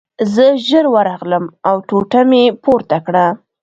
زه 0.33 0.45
ژر 0.67 0.85
ورغلم 0.95 1.45
او 1.67 1.75
ټوټه 1.87 2.21
مې 2.29 2.43
پورته 2.63 2.97
کړه 3.05 3.25